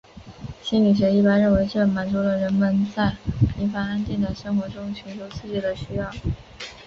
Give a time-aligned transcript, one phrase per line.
[0.63, 3.15] 心理学一般认为这满足了人们在
[3.55, 6.11] 平凡安定的生活中寻求刺激的需要。